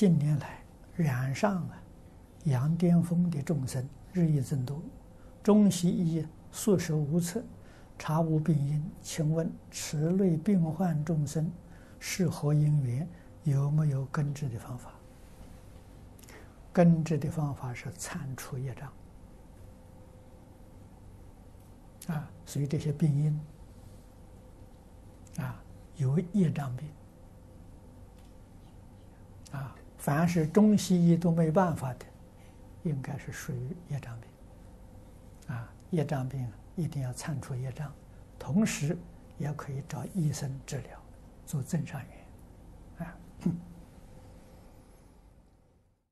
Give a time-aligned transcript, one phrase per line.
[0.00, 0.64] 近年来
[0.96, 1.76] 染上了
[2.44, 4.80] 羊癫疯的众生日益增多，
[5.42, 7.44] 中西医束手无策，
[7.98, 8.82] 查无病因。
[9.02, 11.52] 请问此类病患众生
[11.98, 13.06] 是何因缘？
[13.44, 14.90] 有没有根治的方法？
[16.72, 18.90] 根治的方法是铲除业障
[22.16, 23.38] 啊，所以这些病因
[25.44, 25.62] 啊，
[25.98, 26.88] 有业障病
[29.52, 32.06] 啊，凡是中西医都没办法的，
[32.84, 35.70] 应该是属于业障病啊。
[35.90, 37.92] 业障病一定要铲除业障，
[38.38, 38.96] 同时
[39.36, 40.98] 也可以找医生治疗，
[41.44, 43.14] 做增上缘啊。